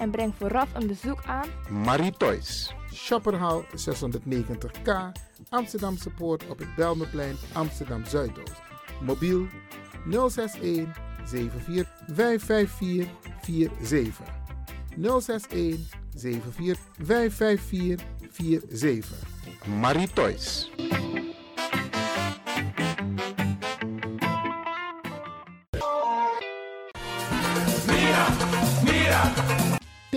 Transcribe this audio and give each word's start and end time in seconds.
En 0.00 0.10
breng 0.10 0.34
vooraf 0.38 0.68
een 0.74 0.86
bezoek 0.86 1.22
aan 1.26 1.48
Marie 1.68 2.12
Toys. 2.16 2.74
Shopperhal 2.94 3.64
690K, 3.64 5.12
Amsterdamse 5.48 6.10
Poort 6.10 6.48
op 6.48 6.58
het 6.58 6.74
Belmeplein, 6.74 7.36
Amsterdam 7.52 8.04
Zuidoost. 8.04 8.62
Mobiel 9.00 9.46
061 10.10 10.96
74 11.24 11.86
554 12.06 13.70
47. 13.82 14.26
061 14.96 15.98
74 16.14 16.78
554 16.98 18.06
47. 18.68 19.28
Marie 19.80 20.12
Toys. 20.12 20.70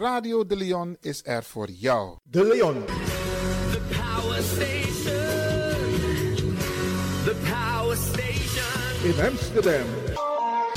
Radio 0.00 0.46
De 0.46 0.56
Leon 0.56 0.96
is 1.00 1.20
er 1.24 1.42
voor 1.44 1.70
jou. 1.70 2.16
De 2.22 2.44
Leon. 2.44 2.84
The 2.84 3.80
power 3.88 4.42
station. 4.42 5.14
The 7.24 7.34
power 7.50 7.96
station. 7.96 9.04
in 9.04 9.26
Amsterdam. 9.26 9.86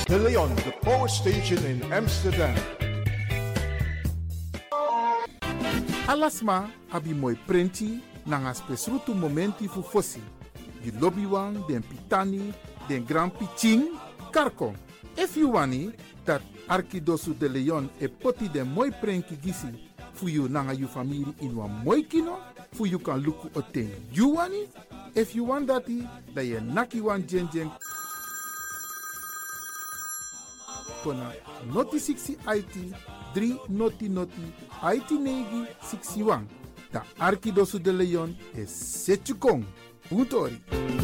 De 0.04 0.18
Leon, 0.18 0.54
de 0.54 0.78
power 0.80 1.08
station 1.08 1.64
in 1.64 1.92
Amsterdam. 1.92 2.54
Alasma 6.06 6.70
abi 6.88 7.14
moi 7.14 7.38
prenti 7.46 8.02
nanga 8.24 8.52
spesrutu 8.52 9.14
momenti 9.14 9.68
fu 9.68 9.82
fosi. 9.82 10.22
Di 10.82 10.92
lobby 10.98 11.24
wan, 11.24 11.64
den 11.66 11.82
pitani, 11.82 12.52
den 12.88 13.04
grand 13.04 13.32
piching, 13.32 13.88
karko. 14.30 14.74
If 15.16 15.36
you 15.36 15.50
wani, 15.50 15.92
dat 16.24 16.42
Arkidosu 16.68 17.34
de 17.38 17.48
Leon 17.48 17.88
e 18.00 18.08
poti 18.08 18.48
den 18.48 18.68
moi 18.68 18.90
prenki 18.90 19.36
gisi 19.36 19.68
fu 20.14 20.28
you 20.28 20.48
nanga 20.48 20.72
you 20.72 20.88
family 20.88 21.34
in 21.40 21.56
wan 21.56 21.70
moi 21.84 22.02
kino, 22.02 22.38
fu 22.72 22.86
you 22.86 22.98
kan 22.98 23.20
luku 23.22 23.50
o 23.54 23.60
ten 23.60 23.90
you 24.12 24.34
wani. 24.34 24.68
If 25.14 25.34
you 25.34 25.44
want 25.44 25.68
dati, 25.68 26.08
da 26.34 26.40
ye 26.40 26.60
naki 26.60 27.00
wan 27.00 27.22
jen 27.26 27.48
jen 27.52 27.70
kona 31.04 31.32
noti 31.72 31.98
60 31.98 32.36
IT 32.46 32.94
3 33.34 33.68
noti 33.68 34.08
noti 34.08 34.42
IT 34.82 35.10
negi 35.10 35.66
61. 35.82 36.46
Da 36.92 37.02
Arkidosu 37.18 37.78
de 37.78 37.92
Leon 37.92 38.36
is 38.56 38.70
Setchukong. 38.70 39.64
Puntori. 40.08 40.60
Je 41.00 41.03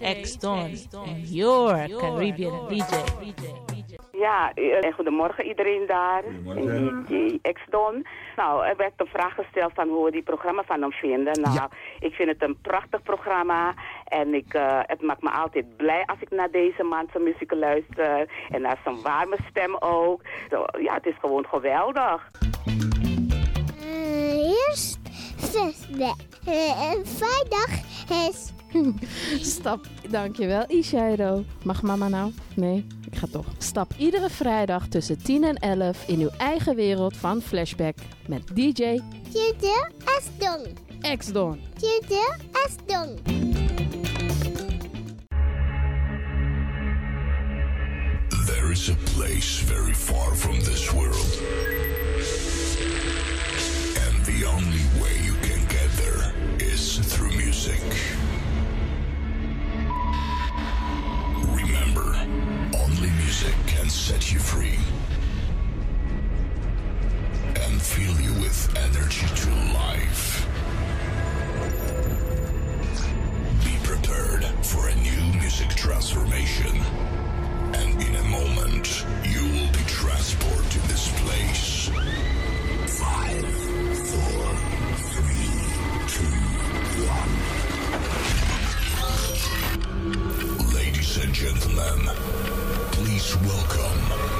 X 0.00 0.38
Don 0.38 0.70
your 1.22 1.88
Caribbean 1.98 2.68
DJ. 2.68 2.94
Ja, 4.12 4.52
eh, 4.54 4.94
goedemorgen 4.94 5.44
iedereen 5.44 5.86
daar. 5.86 6.22
DJ 7.06 7.38
X-Don. 7.52 8.06
Nou, 8.36 8.66
er 8.66 8.76
werd 8.76 8.92
een 8.96 9.06
vraag 9.06 9.34
gesteld 9.34 9.72
van 9.74 9.88
hoe 9.88 10.04
we 10.04 10.10
die 10.10 10.22
programma 10.22 10.62
van 10.62 10.80
hem 10.80 10.92
vinden. 10.92 11.40
Nou, 11.40 11.68
ik 12.00 12.14
vind 12.14 12.28
het 12.28 12.42
een 12.42 12.58
prachtig 12.62 13.02
programma. 13.02 13.74
En 14.04 14.34
ik, 14.34 14.54
eh, 14.54 14.80
het 14.82 15.02
maakt 15.02 15.22
me 15.22 15.30
altijd 15.30 15.76
blij 15.76 16.02
als 16.06 16.20
ik 16.20 16.30
naar 16.30 16.50
deze 16.50 16.82
man 16.82 17.08
zijn 17.12 17.24
muziek 17.24 17.52
luister. 17.52 18.28
En 18.50 18.60
naar 18.60 18.78
zijn 18.84 19.02
warme 19.02 19.36
stem 19.50 19.76
ook. 19.78 20.22
Zo, 20.50 20.64
ja, 20.78 20.94
het 20.94 21.06
is 21.06 21.18
gewoon 21.20 21.46
geweldig. 21.46 22.30
eerst 24.68 24.98
zesde. 25.36 26.14
En 26.90 27.06
vrijdag 27.06 27.68
is... 28.28 28.53
Stap, 29.54 29.86
dankjewel 30.10 30.64
Ishairo. 30.68 31.44
Mag 31.62 31.82
mama 31.82 32.08
nou? 32.08 32.32
Nee, 32.54 32.86
ik 33.10 33.16
ga 33.16 33.26
toch. 33.30 33.46
Stap 33.58 33.92
iedere 33.98 34.30
vrijdag 34.30 34.88
tussen 34.88 35.22
10 35.22 35.44
en 35.44 35.56
11 35.56 36.08
in 36.08 36.20
uw 36.20 36.30
eigen 36.38 36.76
wereld 36.76 37.16
van 37.16 37.40
Flashback 37.42 37.96
met 38.28 38.42
DJ 38.54 39.00
Tjede 39.30 39.90
Asdong. 40.18 40.66
X-Don. 41.16 41.60
Tjede 41.78 42.36
Asdong. 42.66 43.18
There 48.46 48.70
is 48.70 48.90
a 48.90 48.96
place 49.16 49.64
very 49.64 49.94
far 49.94 50.34
from 50.34 50.58
this 50.58 50.92
world. 50.92 51.40
And 54.06 54.24
the 54.24 54.46
only 54.46 54.84
way 55.00 55.24
you 55.24 55.34
can 55.40 55.60
get 55.68 55.90
there 55.96 56.32
is 56.72 56.98
through 56.98 57.36
music. 57.36 57.80
Music 63.34 63.66
can 63.66 63.88
set 63.88 64.32
you 64.32 64.38
free 64.38 64.78
and 67.62 67.82
fill 67.82 68.20
you 68.20 68.32
with 68.34 68.72
energy 68.76 69.26
to 69.34 69.50
life. 69.74 70.46
Be 73.64 73.76
prepared 73.82 74.44
for 74.64 74.88
a 74.88 74.94
new 74.94 75.40
music 75.40 75.68
transformation. 75.70 76.80
And 77.74 78.00
in 78.00 78.14
a 78.14 78.24
moment, 78.24 79.04
you 79.24 79.42
will 79.42 79.72
be 79.72 79.84
transported 79.88 80.70
to 80.70 80.78
this 80.86 81.08
place. 81.22 81.90
Five, 82.86 83.46
four, 84.10 84.56
three, 85.10 85.50
two, 86.06 86.38
one. 87.10 87.32
Ladies 90.72 91.16
and 91.16 91.34
gentlemen, 91.34 92.53
welcome. 93.36 94.34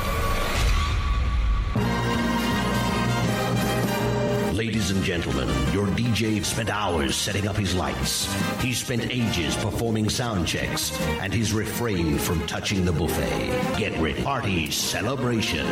Ladies 4.55 4.91
and 4.91 5.03
gentlemen, 5.03 5.49
your 5.73 5.87
DJ 5.87 6.45
spent 6.45 6.71
hours 6.71 7.17
setting 7.17 7.49
up 7.49 7.57
his 7.57 7.75
lights. 7.75 8.33
He 8.61 8.73
spent 8.73 9.11
ages 9.11 9.57
performing 9.57 10.09
sound 10.11 10.47
checks, 10.47 10.99
and 11.21 11.33
he's 11.33 11.53
refrained 11.53 12.21
from 12.21 12.47
touching 12.47 12.85
the 12.85 12.93
buffet. 12.93 13.79
Get 13.79 13.99
ready. 13.99 14.23
Party 14.23 14.71
celebration. 14.71 15.67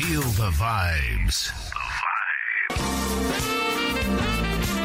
Feel 0.00 0.22
the 0.22 0.50
vibes. 0.52 1.50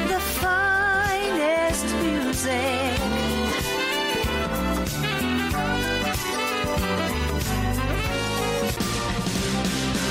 The 0.09 0.19
finest 0.43 1.85
music. 2.03 2.99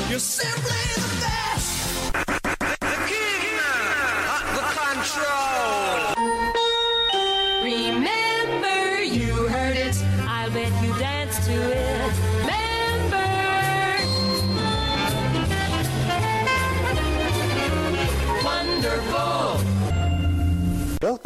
You're 0.09 0.19
simply 0.19 1.04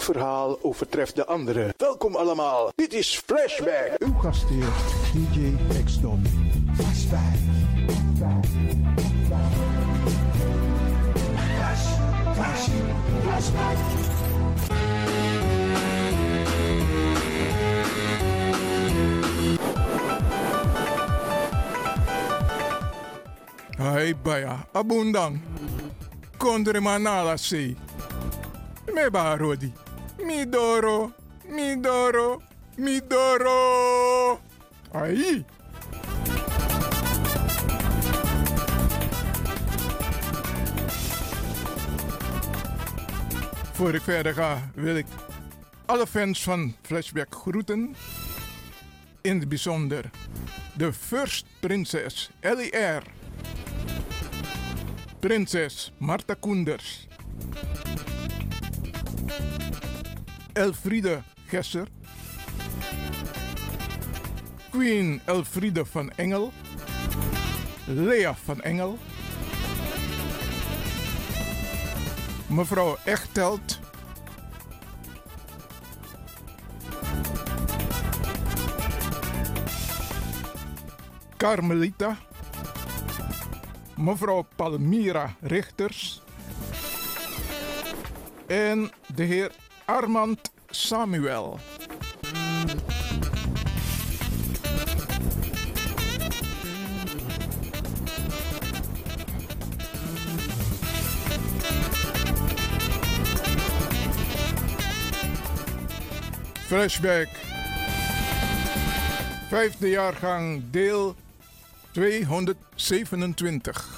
Verhaal 0.03 0.59
overtreft 0.63 1.17
de 1.17 1.27
andere? 1.27 1.75
Welkom 1.77 2.15
allemaal, 2.15 2.71
dit 2.75 2.93
is 2.93 3.23
Flashback. 3.27 3.95
Uw 3.99 4.15
gastheer 4.15 4.69
DJ 5.13 5.55
X-Don. 5.85 6.23
Flashback. 6.75 7.49
Hai 23.77 24.15
baya, 24.23 24.67
abundang. 24.73 25.41
Kondre 26.37 26.81
manala 26.81 27.37
se. 27.37 27.77
Me 28.95 29.11
barodi. 29.11 29.73
Midoro, 30.25 31.13
midoro, 31.49 32.43
midoro. 32.77 34.41
Ai. 34.93 35.45
Voor 43.73 43.95
ik 43.95 44.03
verder 44.03 44.35
ga, 44.35 44.71
wil 44.75 44.97
ik 44.97 45.07
alle 45.87 46.07
fans 46.07 46.43
van 46.43 46.75
Flashback 46.83 47.35
groeten. 47.35 47.97
In 49.21 49.39
het 49.39 49.49
bijzonder 49.49 50.11
de 50.75 50.93
First 50.93 51.47
Prinses 51.61 52.31
Ellie 52.41 52.77
R. 52.77 53.03
Prinses 55.21 55.93
Marta 55.99 56.35
Koenders. 56.35 57.07
Elfriede 60.59 61.23
Gesser. 61.47 61.87
Queen 64.71 65.21
Elfriede 65.25 65.85
van 65.85 66.11
Engel. 66.11 66.53
Lea 67.87 68.35
van 68.35 68.61
Engel. 68.61 68.99
Mevrouw 72.47 72.97
Echtelt. 73.05 73.81
Carmelita. 81.37 82.17
Mevrouw 83.97 84.47
Palmira 84.57 85.35
Richters. 85.41 86.23
En 88.47 88.91
de 89.15 89.23
heer 89.23 89.53
Armand 89.89 90.39
Samuel. 90.71 91.59
Flashback. 106.67 107.29
Vijfde 109.51 109.89
jaargang, 109.89 110.63
deel 110.71 111.15
227. 111.93 113.98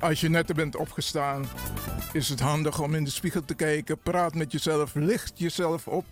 Als 0.00 0.20
je 0.20 0.28
net 0.28 0.54
bent 0.54 0.76
opgestaan, 0.76 1.46
is 2.12 2.28
het 2.28 2.40
handig 2.40 2.80
om 2.80 2.94
in 2.94 3.04
de 3.04 3.10
spiegel 3.10 3.44
te 3.44 3.54
kijken. 3.54 3.98
Praat 3.98 4.34
met 4.34 4.52
jezelf, 4.52 4.94
licht 4.94 5.32
jezelf 5.34 5.86
op. 5.86 6.04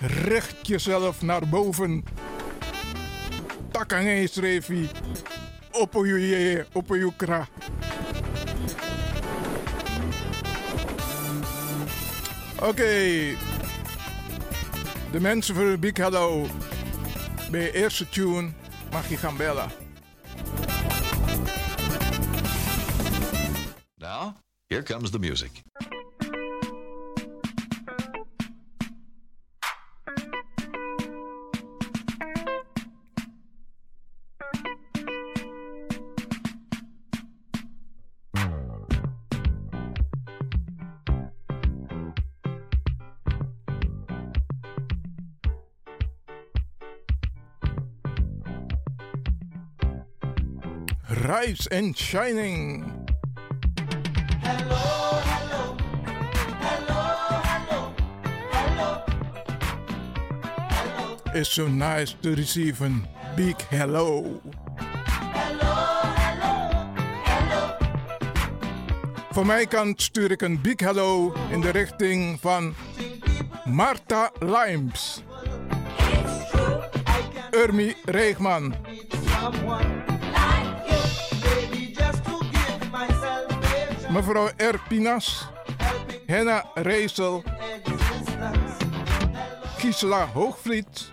Richt 0.00 0.66
jezelf 0.66 1.22
naar 1.22 1.48
boven. 1.48 2.04
Takang 3.70 4.30
revi. 4.34 4.88
Oppo 5.72 6.06
je, 6.06 6.66
oppo 6.72 6.96
je 6.96 7.12
kra. 7.16 7.48
Oké. 12.62 12.92
De 15.10 15.20
mensen 15.20 15.54
de 15.54 15.78
Big 15.78 15.96
Hello. 15.96 16.46
Bij 17.50 17.72
eerste 17.72 18.08
tune 18.08 18.50
mag 18.90 19.08
je 19.08 19.16
gaan 19.16 19.36
bellen. 19.36 19.83
Here 24.74 24.82
comes 24.82 25.12
the 25.12 25.20
music. 25.20 25.62
Rise 51.22 51.68
and 51.70 51.96
Shining. 51.96 53.03
It's 61.36 61.50
so 61.50 61.66
nice 61.66 62.14
to 62.22 62.32
receive 62.36 62.80
a 62.80 62.90
big 63.34 63.56
hello. 63.68 64.40
Van 69.30 69.46
mijn 69.46 69.68
kant 69.68 70.02
stuur 70.02 70.30
ik 70.30 70.42
een 70.42 70.60
big 70.60 70.80
hello 70.80 71.34
in 71.50 71.60
de 71.60 71.70
richting 71.70 72.40
van 72.40 72.74
Marta 73.64 74.30
Limes. 74.38 75.22
Urmi 77.50 77.94
Reegman. 78.04 78.74
Mevrouw 84.10 84.48
Erpinas. 84.56 85.48
Henna 86.26 86.64
Reesel. 86.74 87.42
Gisela 89.76 90.26
Hoogvliet. 90.26 91.12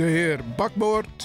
De 0.00 0.06
heer 0.06 0.40
Bakboord. 0.56 1.19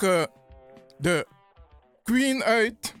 Nodigen 0.00 0.30
de 0.98 1.26
Queen 2.02 2.42
uit. 2.42 2.94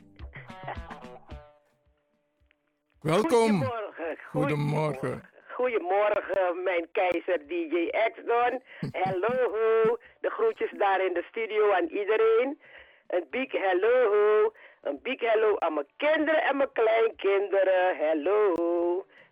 Welkom. 3.00 3.30
Goedemorgen. 3.30 4.18
Goedemorgen. 4.30 5.22
Goedemorgen, 5.48 6.62
mijn 6.62 6.88
keizer 6.92 7.38
DJ 7.46 7.90
X-Don. 7.90 8.62
Hallo, 8.92 9.98
de 10.20 10.30
groetjes 10.30 10.70
daar 10.78 11.04
in 11.04 11.12
de 11.14 11.24
studio 11.30 11.72
aan 11.72 11.86
iedereen. 11.86 12.60
Een 13.06 13.26
big 13.30 13.52
hello, 13.52 14.52
een 14.82 14.98
big 15.02 15.20
hello 15.20 15.58
aan 15.58 15.74
mijn 15.74 15.86
kinderen 15.96 16.42
en 16.42 16.56
mijn 16.56 16.72
kleinkinderen. 16.72 17.96
Hello. 17.96 18.54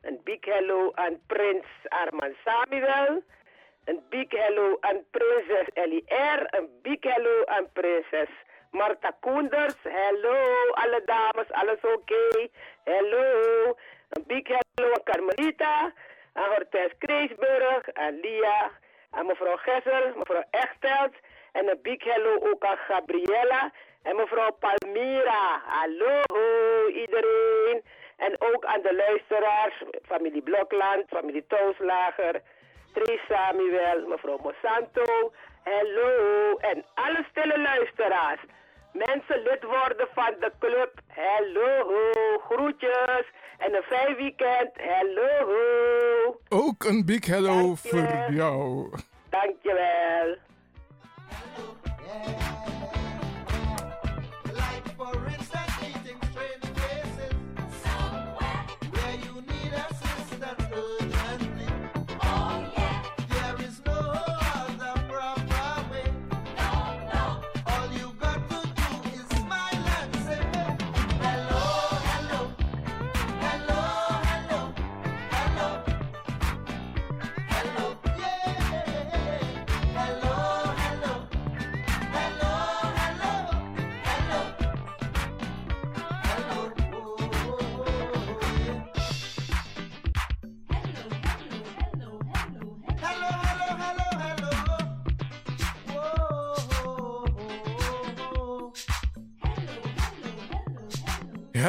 Een 0.03 0.21
big 0.25 0.45
hello 0.45 0.93
aan 0.95 1.21
prins 1.27 1.67
Arman 1.89 2.35
Samuel. 2.45 3.23
Een 3.87 4.03
big 4.09 4.31
hello 4.31 4.77
aan 4.81 5.05
prinses 5.11 5.69
Ellie-R. 5.75 6.41
Een 6.51 6.69
big 6.83 6.99
hello 7.01 7.45
aan 7.45 7.73
prinses 7.73 8.29
Marta 8.71 9.11
Koenders. 9.21 9.77
Hello, 9.83 10.39
alle 10.71 11.03
dames, 11.05 11.51
alles 11.51 11.81
oké? 11.81 12.49
Hello. 12.85 13.77
Een 14.09 14.25
big 14.27 14.47
hello 14.47 14.93
aan 14.93 15.03
Carmelita. 15.03 15.93
Aan 16.33 16.49
Hortens 16.49 16.93
Kreesburg. 16.99 17.93
Aan 17.93 18.21
Lia. 18.21 18.71
Aan 19.11 19.27
mevrouw 19.27 19.57
Gessel. 19.57 20.13
Mevrouw 20.17 20.45
Echtelt. 20.51 21.15
En 21.53 21.69
een 21.69 21.83
big 21.83 22.05
hello 22.05 22.35
ook 22.51 22.65
aan 22.65 22.77
Gabriella. 22.77 23.73
En 24.03 24.17
mevrouw 24.17 24.51
Palmira. 24.51 25.63
Hallo 25.65 26.23
iedereen. 26.89 27.83
En 28.17 28.41
ook 28.41 28.65
aan 28.65 28.83
de 28.83 28.95
luisteraars. 28.95 29.83
Familie 30.03 30.43
Blokland. 30.43 31.05
Familie 31.09 31.47
Touwslager. 31.47 32.43
Trace 32.97 33.21
Samuel. 33.29 34.07
Mevrouw 34.09 34.39
Monsanto. 34.43 35.33
Hallo. 35.65 36.57
En 36.59 36.85
alle 36.95 37.25
stille 37.31 37.59
luisteraars. 37.61 38.41
Mensen 38.93 39.43
lid 39.43 39.63
worden 39.63 40.09
van 40.15 40.35
de 40.41 40.53
club. 40.59 40.93
Hallo. 41.09 41.69
Groetjes. 42.49 43.27
En 43.59 43.75
een 43.75 43.83
fijn 43.83 44.17
weekend. 44.17 44.71
Hallo. 44.93 46.41
Ook 46.49 46.85
een 46.85 47.05
big 47.07 47.27
hello 47.27 47.75
voor 47.75 48.27
jou. 48.31 48.91
Dankjewel. 49.31 50.37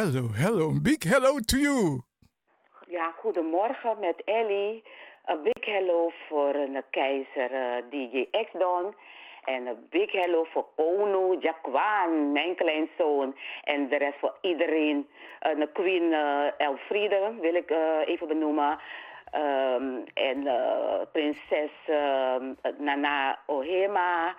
Hello, 0.07 0.29
hello. 0.33 0.71
Big 0.81 1.03
hello 1.03 1.39
to 1.39 1.57
you. 1.57 2.01
Ja, 2.87 3.11
goedemorgen 3.11 3.99
met 3.99 4.23
Ellie. 4.25 4.83
Een 5.25 5.43
big 5.43 5.65
hello 5.65 6.11
voor 6.27 6.55
een 6.55 6.83
keizer 6.89 7.51
eh, 7.51 7.83
DJ 7.89 8.27
X-Don. 8.31 8.95
En 9.43 9.65
een 9.65 9.87
big 9.89 10.11
hello 10.11 10.43
voor 10.43 10.65
Ono, 10.75 11.37
Jacquan, 11.39 12.31
mijn 12.31 12.55
kleinzoon. 12.55 13.35
En 13.63 13.89
de 13.89 13.97
rest 13.97 14.19
voor 14.19 14.37
iedereen. 14.41 15.07
Een 15.39 15.71
Queen 15.73 16.13
eh, 16.13 16.45
Elfriede 16.57 17.33
wil 17.41 17.55
ik 17.55 17.69
eh, 17.69 17.99
even 18.05 18.27
benoemen. 18.27 18.79
Ehm, 19.31 19.99
en 20.13 20.47
prinses 21.11 21.71
ehm, 21.87 22.53
Nana 22.77 23.39
Ohema. 23.45 24.35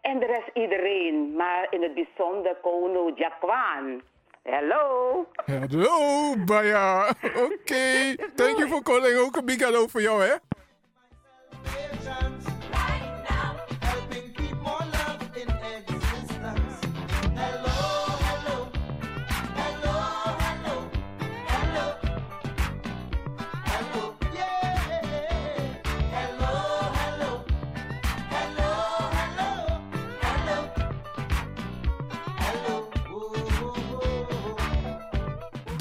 En 0.00 0.18
de 0.18 0.26
rest 0.26 0.50
iedereen. 0.54 1.34
Maar 1.36 1.66
in 1.70 1.82
het 1.82 1.94
bijzonder 1.94 2.54
Kono 2.54 3.10
Jacquan. 3.14 4.02
Hello. 4.44 5.26
Hello, 5.46 6.34
Baya. 6.44 7.08
Oké. 7.44 8.14
Thank 8.34 8.58
you 8.58 8.68
for 8.68 8.82
calling. 8.82 9.18
Ook 9.18 9.36
een 9.36 9.44
big 9.44 9.58
hello 9.60 9.86
voor 9.86 10.02
jou, 10.02 10.22
hè? 10.22 10.34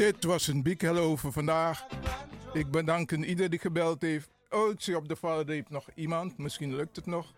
Dit 0.10 0.24
was 0.24 0.48
een 0.48 0.64
big 0.64 0.82
hello 0.82 1.16
voor 1.16 1.32
vandaag. 1.32 1.86
Ik 2.54 2.72
bedank 2.72 3.12
ieder 3.12 3.50
die 3.50 3.60
gebeld 3.60 4.02
heeft. 4.02 4.30
Oh, 4.50 4.72
ik 4.72 4.82
zie 4.82 4.96
op 4.96 5.08
de 5.08 5.16
valreep 5.16 5.70
nog 5.70 5.90
iemand. 5.96 6.38
Misschien 6.38 6.76
lukt 6.76 6.96
het 6.96 7.06
nog. 7.06 7.34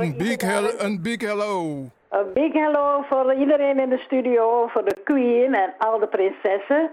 Een 0.00 0.16
big, 0.16 0.40
hel 0.40 0.80
een 0.80 1.02
big 1.02 1.20
hello. 1.20 1.84
Een 2.08 2.32
big 2.32 2.52
hello 2.52 3.04
voor 3.08 3.34
iedereen 3.34 3.78
in 3.78 3.88
de 3.88 3.98
studio, 3.98 4.66
voor 4.66 4.84
de 4.84 4.96
queen 5.04 5.54
en 5.54 5.74
al 5.78 5.98
de 5.98 6.06
prinsessen. 6.06 6.90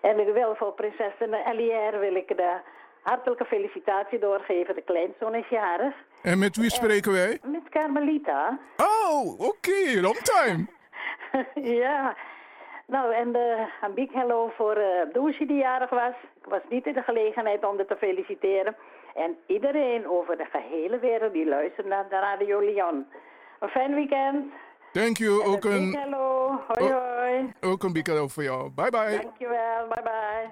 En 0.00 0.20
ik 0.20 0.34
wil 0.34 0.54
voor 0.56 0.72
prinses 0.72 1.12
Elière 1.50 1.98
wil 1.98 2.14
ik 2.14 2.28
de 2.28 2.56
hartelijke 3.02 3.44
felicitatie 3.44 4.18
doorgeven. 4.18 4.74
De 4.74 4.82
kleinzoon 4.82 5.34
is 5.34 5.48
jarig. 5.48 5.94
En 6.22 6.38
met 6.38 6.56
wie 6.56 6.70
spreken 6.70 7.12
wij? 7.12 7.38
Met 7.42 7.68
Carmelita. 7.68 8.58
Oh, 8.76 9.40
oké. 9.40 10.00
Long 10.00 10.16
time. 10.16 10.66
ja. 11.84 12.16
Nou, 12.86 13.14
en 13.14 13.32
de, 13.32 13.66
een 13.82 13.94
big 13.94 14.12
hello 14.12 14.52
voor 14.56 14.76
uh, 14.76 14.84
Doosje 15.12 15.46
die 15.46 15.58
jarig 15.58 15.90
was. 15.90 16.14
Ik 16.42 16.48
was 16.48 16.60
niet 16.68 16.86
in 16.86 16.92
de 16.92 17.02
gelegenheid 17.02 17.64
om 17.64 17.76
haar 17.76 17.86
te 17.86 17.96
feliciteren. 17.96 18.76
En 19.14 19.36
iedereen 19.46 20.08
over 20.08 20.36
de 20.36 20.44
gehele 20.44 20.98
wereld 20.98 21.32
die 21.32 21.48
luistert 21.48 21.86
naar 21.86 22.08
de 22.08 22.18
Radio 22.18 22.60
Lyon. 22.60 23.06
Een 23.60 23.68
fijn 23.68 23.94
weekend. 23.94 24.52
Thank 24.92 25.16
you. 25.16 25.44
Ook 25.44 25.60
Big 25.60 25.72
een, 25.72 25.96
hello. 25.98 26.58
Hoi 26.66 26.92
hoi. 26.92 27.52
ook 27.60 27.82
een 27.82 27.92
big 27.92 28.06
hello 28.06 28.28
voor 28.28 28.42
jou. 28.42 28.70
Bye 28.70 28.90
bye. 28.90 29.20
Dankjewel. 29.22 29.88
Bye 29.88 30.02
bye. 30.02 30.50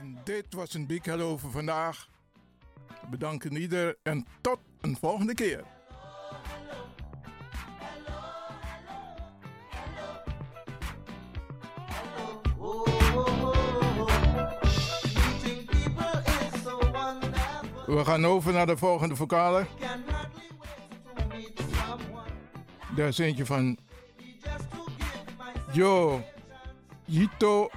En 0.00 0.20
dit 0.24 0.54
was 0.54 0.74
een 0.74 0.86
big 0.86 1.04
hello 1.04 1.36
voor 1.36 1.50
vandaag. 1.50 2.08
Bedanken 3.10 3.56
ieder 3.56 3.96
en 4.02 4.26
tot 4.40 4.58
een 4.80 4.96
volgende 4.96 5.34
keer. 5.34 5.64
We 17.90 18.04
gaan 18.04 18.26
over 18.26 18.52
naar 18.52 18.66
de 18.66 18.76
volgende 18.76 19.16
vocalen. 19.16 19.66
Daar 22.96 23.08
is 23.08 23.18
eentje 23.18 23.46
van 23.46 23.78
Yo 25.72 26.20
Yito 27.04 27.70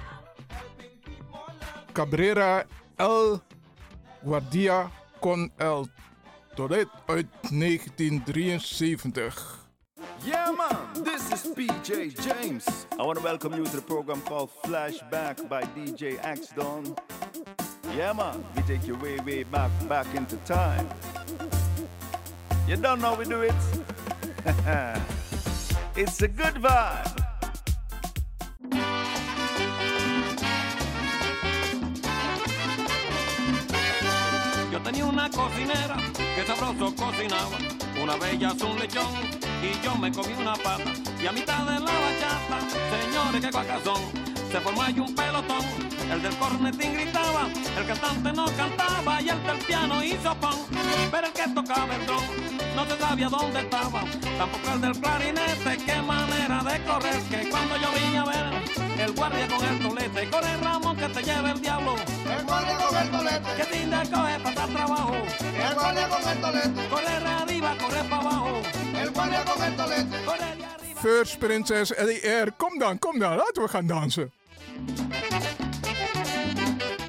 Cabrera 1.92 2.64
El 2.96 3.40
Guardia 4.24 4.90
con 5.20 5.52
El 5.56 5.88
Toret 6.54 6.88
uit 7.06 7.26
1973. 7.50 9.62
Yeah, 10.24 10.56
man, 10.56 10.76
this 11.04 11.28
is 11.32 11.46
PJ 11.54 11.92
James. 12.22 12.66
I 12.92 12.96
want 12.96 13.16
to 13.16 13.22
welcome 13.22 13.56
you 13.56 13.64
to 13.64 13.76
the 13.76 13.82
program 13.82 14.22
called 14.22 14.50
Flashback 14.62 15.48
by 15.48 15.62
DJ 15.74 16.18
X 16.22 16.48
Don. 16.54 16.94
Yeah, 17.92 18.12
man, 18.12 18.44
we 18.56 18.62
take 18.62 18.86
you 18.86 18.96
way, 18.96 19.18
way 19.20 19.42
back, 19.44 19.70
back 19.88 20.06
into 20.14 20.36
time. 20.38 20.88
You 22.66 22.76
don't 22.76 23.00
know 23.00 23.14
we 23.14 23.24
do 23.24 23.42
it? 23.42 23.54
it's 25.96 26.22
a 26.22 26.28
good 26.28 26.54
vibe. 26.54 27.20
Yo 34.72 34.80
tenía 34.80 35.04
una 35.04 35.30
cocinera 35.30 35.96
que 36.34 36.44
sabroso 36.46 36.94
cocinaba, 36.96 37.58
una 38.02 38.16
bella 38.16 38.48
es 38.48 38.62
un 38.62 38.78
lechón 38.78 39.14
y 39.62 39.84
yo 39.84 39.94
me 39.96 40.10
comí 40.10 40.32
una 40.32 40.54
pata. 40.54 40.90
Y 41.22 41.26
a 41.26 41.32
mitad 41.32 41.64
de 41.64 41.78
la 41.78 41.92
bachata, 41.92 42.58
señores, 42.90 43.40
qué 43.40 43.50
guacazón, 43.50 44.23
se 44.54 44.60
formó 44.60 44.82
ahí 44.82 45.00
un 45.00 45.12
pelotón. 45.12 45.64
El 46.12 46.22
del 46.22 46.36
cornetín 46.36 46.94
gritaba, 46.94 47.48
el 47.76 47.86
cantante 47.86 48.32
no 48.32 48.46
cantaba 48.56 49.20
y 49.20 49.28
el 49.28 49.42
del 49.42 49.58
piano 49.66 50.04
hizo 50.04 50.32
pon. 50.36 50.54
Pero 51.10 51.26
el 51.26 51.32
que 51.32 51.48
tocaba 51.48 51.96
el 51.96 52.06
don 52.06 52.22
no 52.76 52.86
se 52.86 52.96
sabía 52.96 53.28
dónde 53.28 53.60
estaba. 53.60 54.04
Tampoco 54.38 54.74
el 54.74 54.80
del 54.80 55.00
clarinete, 55.00 55.76
qué 55.84 56.00
manera 56.02 56.62
de 56.62 56.84
correr. 56.84 57.20
Que 57.30 57.50
cuando 57.50 57.76
yo 57.78 57.88
vine 57.98 58.18
a 58.18 58.24
ver 58.26 59.02
el 59.04 59.12
guardia 59.14 59.48
con 59.48 59.64
el 59.64 59.78
tolete, 59.82 60.30
corre 60.30 60.56
Ramón 60.58 60.96
que 60.98 61.08
te 61.08 61.22
lleve 61.24 61.50
el 61.50 61.60
diablo. 61.60 61.96
El 62.38 62.44
guardia 62.46 62.76
con 62.76 62.96
el 62.96 63.10
tolete. 63.10 63.54
Que 63.56 63.64
tinda 63.64 64.02
coge 64.02 64.38
para 64.38 64.54
dar 64.54 64.68
trabajo. 64.68 65.16
El 65.68 65.74
guardia 65.74 66.08
con 66.08 66.28
el 66.28 66.40
tolete. 66.40 66.88
Corre 66.90 67.08
arriba, 67.08 67.74
corre 67.80 68.04
para 68.04 68.22
abajo. 68.22 68.62
El 69.02 69.10
guardia 69.10 69.44
con 69.44 69.62
el 69.64 69.76
tolete. 69.76 70.16
First 71.02 71.40
Prinses 71.40 71.92
LER, 71.98 72.52
kom 72.56 72.78
dan, 72.78 72.98
kom 72.98 73.18
dan, 73.18 73.36
laten 73.36 73.62
we 73.62 73.68
gaan 73.68 73.86
dansen. 73.86 74.30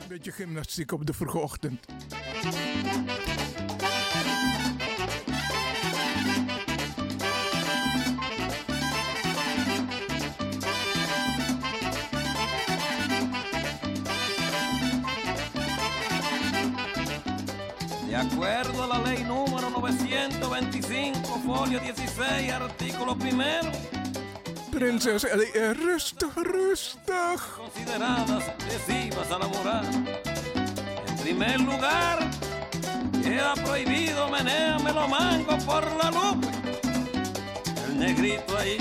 Beetje 0.08 0.32
gymnastiek 0.32 0.92
op 0.92 1.06
de 1.06 1.14
vroege 1.14 1.38
ochtend. 1.38 1.86
De 18.08 18.22
acuerdo 18.22 18.82
a 18.82 18.88
la 18.88 19.02
ley 19.02 19.24
número 19.24 19.70
925, 19.70 21.40
folio 21.46 21.80
16, 21.80 22.52
artículo 22.52 23.16
primero, 23.16 23.70
Prinses 24.76 25.24
LER, 25.24 25.74
rustig, 25.74 26.36
rustig. 26.36 27.40
consideradas 27.56 28.44
lesivas 28.68 29.32
a 29.32 29.40
la 29.40 29.48
moral. 29.48 29.86
En 31.08 31.16
primer 31.16 31.62
lugar, 31.62 32.20
queda 33.24 33.54
prohibido 33.54 34.28
menearme 34.28 34.92
los 34.92 35.10
mangos 35.10 35.64
por 35.64 35.82
la 35.96 36.12
lupa. 36.12 36.48
El 37.88 38.00
negrito 38.00 38.58
ahí, 38.58 38.78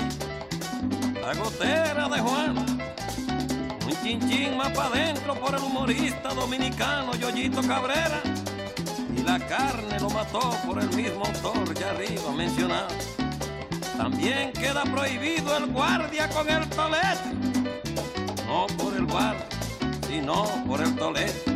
la 1.21 1.33
gotera 1.33 2.09
de 2.09 2.19
Juana. 2.19 2.65
Un 3.85 4.03
chinchín 4.03 4.57
más 4.57 4.71
para 4.71 4.89
adentro 4.89 5.33
por 5.35 5.55
el 5.55 5.63
humorista 5.63 6.33
dominicano 6.33 7.15
Yoyito 7.15 7.61
Cabrera. 7.61 8.21
Y 9.15 9.21
la 9.21 9.39
carne 9.47 9.97
lo 10.01 10.09
mató 10.09 10.57
por 10.65 10.77
el 10.77 10.89
mismo 10.89 11.23
autor 11.25 11.73
ya 11.73 11.91
arriba 11.91 12.33
mencionado. 12.33 13.24
También 13.97 14.51
queda 14.53 14.83
prohibido 14.83 15.57
el 15.57 15.65
guardia 15.71 16.27
con 16.29 16.49
el 16.49 16.67
tolete. 16.69 17.33
No 18.45 18.67
por 18.77 18.95
el 18.95 19.05
guardia, 19.05 19.47
sino 20.07 20.45
por 20.67 20.81
el 20.81 20.95
tolete. 20.95 21.55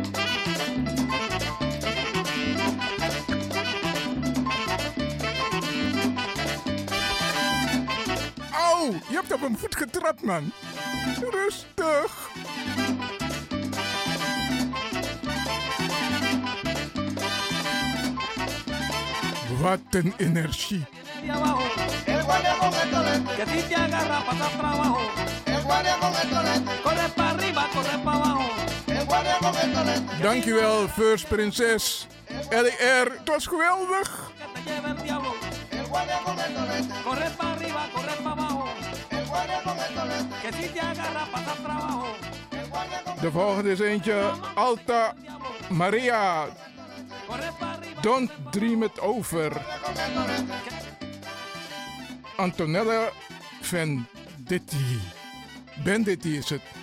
Au, 8.52 8.92
je 9.08 9.14
hebt 9.14 9.32
op 9.32 9.40
hem 9.40 9.58
goed 9.58 9.76
getrapt, 9.76 10.22
man. 10.22 10.52
Rustig. 11.30 12.30
Wat 19.60 19.80
een 19.90 20.14
energie. 20.16 20.86
Guardia 22.30 22.54
con 22.58 22.74
el 22.74 22.90
tolete. 22.90 23.36
Que 23.36 23.46
si 23.46 23.62
te 23.68 23.74
agarra 23.74 24.22
trabajo. 24.58 25.00
El 25.46 25.62
guardia 25.62 25.96
con 25.98 26.14
el 26.14 26.28
tolete. 26.30 26.82
Corre 26.82 27.08
para 27.16 27.30
arriba, 27.30 27.68
corre 27.74 27.98
para 28.04 28.16
abajo. 28.16 28.50
El 28.86 29.04
guardia 29.04 29.36
con 29.38 29.56
el 29.56 29.72
tolete. 29.72 30.22
Dankjewel, 30.22 30.88
First 30.88 31.28
Prinses. 31.28 32.06
LER, 32.50 33.06
het 33.18 33.28
was 33.28 33.46
geweldig. 33.46 34.08
Que 34.38 34.46
te 34.54 34.70
lleve 34.70 34.90
el 34.90 35.02
diablo. 35.02 35.34
El 35.70 35.86
guardia 35.86 36.18
con 36.24 36.38
el 36.38 36.54
tolete. 36.54 36.94
Corre 37.04 37.30
para 37.36 37.52
arriba, 37.52 37.88
corre 37.94 38.16
para 38.22 38.30
abajo. 38.30 38.68
El 39.10 39.26
guardia 39.26 39.62
con 39.64 39.78
el 39.78 39.94
tolete. 39.94 40.34
Que 40.42 40.52
si 40.52 40.68
te 40.68 40.80
agarra 40.80 41.26
para 41.32 41.46
dar 41.46 41.56
trabajo. 41.56 42.06
El 42.52 42.68
guardia 42.68 43.02
con 43.04 43.16
De 43.20 43.28
volgende 43.28 43.72
is 43.72 43.80
eentje 43.80 44.14
Alta 44.56 45.14
Maria. 45.70 46.46
Don't 48.02 48.30
dream 48.50 48.82
it 48.82 48.98
over. 49.02 49.52
Antonella 52.40 53.12
Venditti. 53.60 55.00
Benditti 55.84 56.36
is 56.36 56.48
het. 56.48 56.79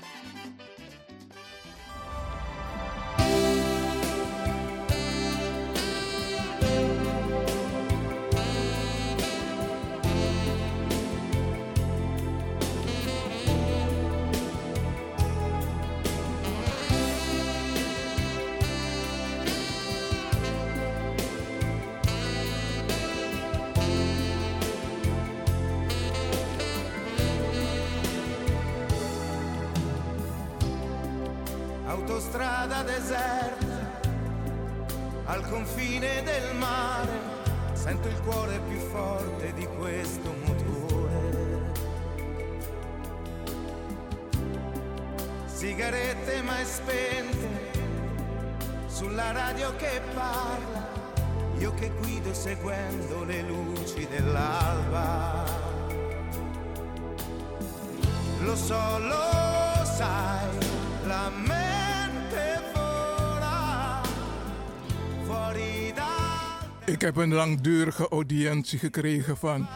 Langdurige 67.33 68.07
audiëntie 68.09 68.79
gekregen 68.79 69.37
van. 69.37 69.67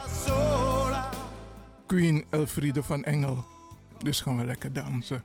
Queen 1.86 2.26
Elfriede 2.30 2.84
van 2.84 3.04
Engel. 3.04 3.46
Dus 3.98 4.22
gaan 4.22 4.38
we 4.38 4.46
lekker 4.46 4.74
dansen. 4.74 5.24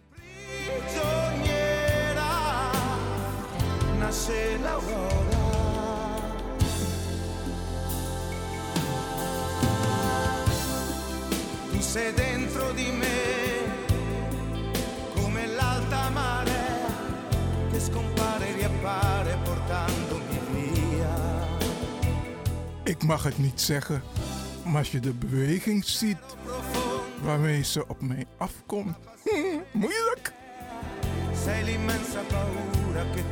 Mag 23.07 23.23
het 23.23 23.39
niet 23.39 23.61
zeggen, 23.61 24.03
maar 24.65 24.79
als 24.79 24.91
je 24.91 25.01
de 25.01 25.13
beweging 25.13 25.85
ziet 25.85 26.19
waarmee 27.23 27.63
ze 27.63 27.89
op 27.89 28.01
mij 28.01 28.27
afkomt. 28.39 28.97
hm, 29.25 29.59
moeilijk. 29.73 30.33
Paura 32.29 33.05
tu 33.15 33.23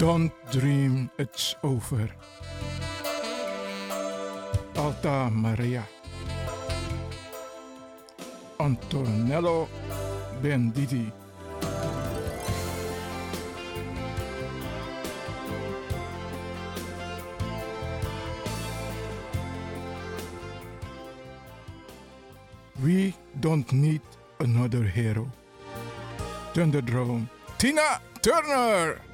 Don't 0.00 0.32
dream 0.50 1.10
it's 1.18 1.54
over. 1.62 2.08
Alta 4.74 5.28
Maria. 5.30 5.86
Antonello 8.58 9.68
Benditi. 10.40 11.12
We 22.82 23.14
don't 23.38 23.70
need 23.70 24.00
another 24.38 24.84
hero. 24.84 25.30
Thunderdrome. 26.54 27.28
Tina 27.58 28.00
Turner! 28.22 29.09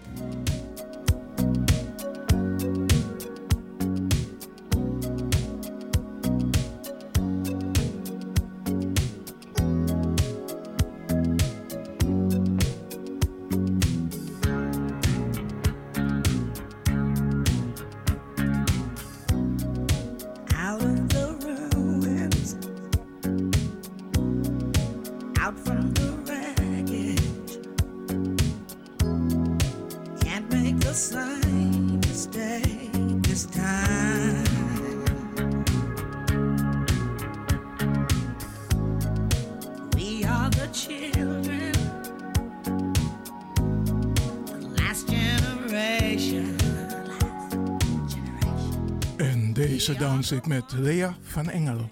Ondertussen 49.89 50.49
dans 50.49 50.49
met 50.49 50.73
Lea 50.73 51.17
van 51.23 51.51
Engel. 51.51 51.91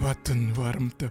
Wat 0.00 0.28
een 0.28 0.54
warmte. 0.54 1.10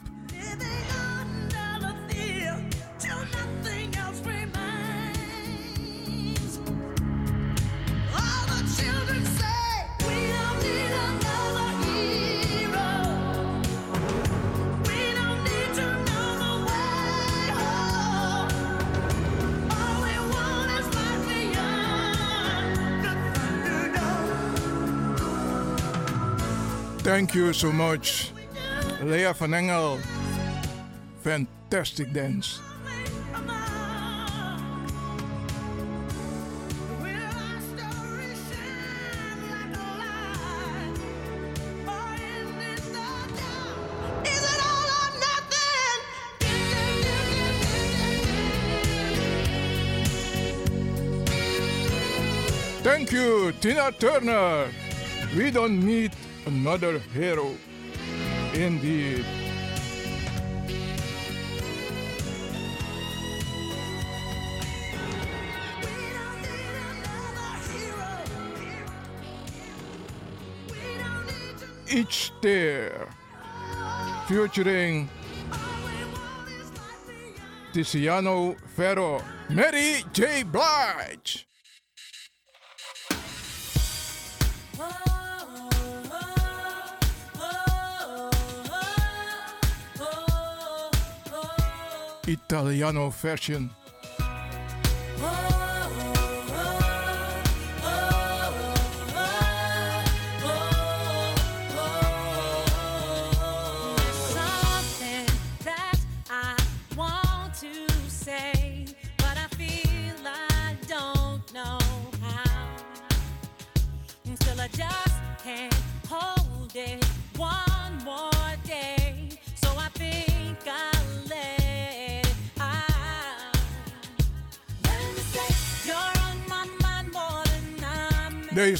Thank 27.11 27.35
you 27.35 27.51
so 27.51 27.73
much, 27.73 28.31
Lea 29.03 29.33
van 29.33 29.53
Engel. 29.53 29.99
Fantastic 31.21 32.13
dance. 32.13 32.61
Thank 52.81 53.11
you, 53.11 53.51
Tina 53.59 53.91
Turner. 53.99 54.69
We 55.35 55.51
don't 55.51 55.85
need 55.85 56.11
another 56.45 56.99
hero 57.13 57.55
indeed. 58.53 59.25
Each 71.93 72.31
Tear, 72.41 73.09
featuring 74.25 75.09
Tiziano 77.73 78.55
Ferro, 78.75 79.21
Mary 79.49 80.03
J. 80.13 80.43
Blige. 80.43 81.40
Italiano 92.31 93.11
fashion. 93.11 93.69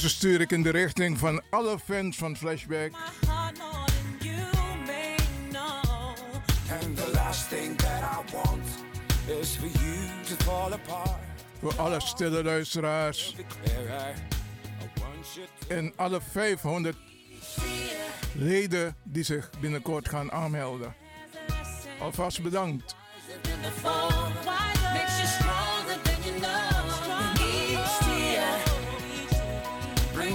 Deze 0.02 0.14
stuur 0.14 0.40
ik 0.40 0.50
in 0.50 0.62
de 0.62 0.70
richting 0.70 1.18
van 1.18 1.42
alle 1.50 1.78
fans 1.78 2.16
van 2.16 2.36
Flashback. 2.36 2.92
Voor 11.60 11.74
alle 11.76 12.00
stille 12.00 12.44
luisteraars. 12.44 13.36
En 15.68 15.92
alle 15.96 16.20
500 16.30 16.96
leden 18.34 18.96
die 19.02 19.24
zich 19.24 19.50
binnenkort 19.60 20.08
gaan 20.08 20.32
aanmelden. 20.32 20.94
Alvast 22.00 22.42
bedankt. 22.42 22.94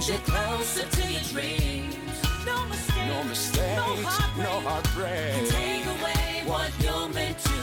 You 0.08 0.18
closer 0.20 0.86
to 0.88 1.12
your 1.12 1.20
dreams. 1.22 2.22
No 2.46 2.64
mistakes, 2.66 3.08
no 3.08 3.24
mistakes, 3.24 3.76
no 3.76 3.96
heartbreak, 4.08 4.46
no 4.46 4.60
heartbreak. 4.60 5.34
can 5.34 5.46
take 5.50 5.84
away 5.84 6.42
what 6.46 6.72
you're 6.82 7.08
meant 7.10 7.38
to 7.38 7.57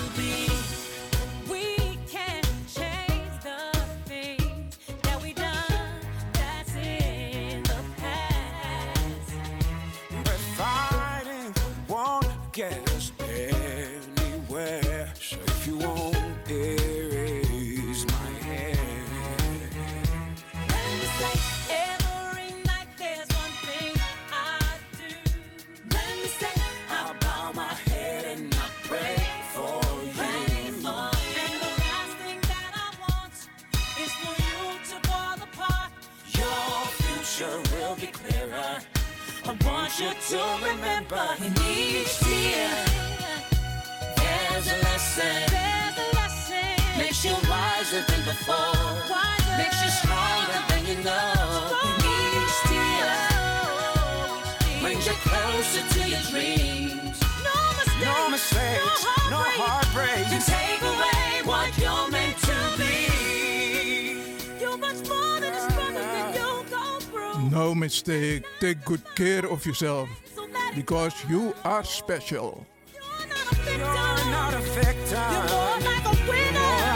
be 38.55 38.61
clearer. 38.61 38.79
I 39.45 39.53
want 39.65 39.99
you 39.99 40.09
to 40.29 40.39
remember 40.65 41.27
in 41.39 41.53
each 41.69 42.19
tear 42.19 42.85
there's 44.17 44.67
a 44.67 44.77
lesson. 44.83 45.35
There's 45.51 45.97
a 45.97 46.15
lesson. 46.15 46.97
Makes 46.97 47.25
you 47.25 47.33
wiser 47.49 48.01
than 48.07 48.23
before. 48.25 48.95
Makes 49.57 49.83
you 49.83 49.89
stronger 49.89 50.59
than 50.69 50.85
you 50.85 51.03
know. 51.03 51.77
In 51.83 51.95
each 52.41 52.57
tear 52.69 53.11
brings 54.81 55.05
you 55.05 55.13
closer 55.13 55.83
to 55.93 56.09
your 56.09 56.21
dreams. 56.31 57.19
No 57.43 57.57
mistakes, 57.77 58.05
No 58.05 58.29
mistakes, 58.29 59.05
no 59.29 59.41
heartbreak. 59.59 60.25
to 60.29 60.39
take 60.45 60.81
away 60.81 61.41
what 61.45 61.77
you're 61.77 62.09
meant 62.09 62.37
to 62.39 62.55
be. 62.77 63.14
No 67.55 67.73
mistake. 67.73 68.43
Take 68.59 68.83
good 68.83 69.01
care 69.15 69.49
of 69.49 69.65
yourself 69.65 70.09
because 70.75 71.13
you 71.29 71.55
are 71.63 71.85
special. 71.85 72.65
You're 73.65 73.77
not 73.77 74.53
a 74.53 74.59
victim. 74.59 75.23
You're 75.31 75.47
more 75.47 75.79
like 75.79 76.03
a 76.03 76.29
winner. 76.29 76.94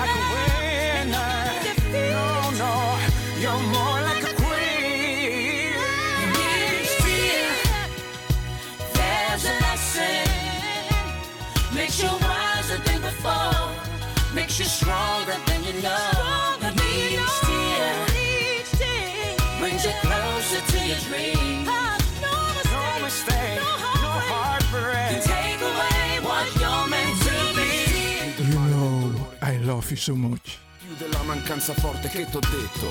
You 29.89 29.97
so 29.97 30.15
much. 30.15 30.57
Più 30.79 30.95
della 30.97 31.21
mancanza 31.23 31.73
forte 31.73 32.07
che 32.09 32.25
t'ho 32.29 32.39
detto, 32.39 32.89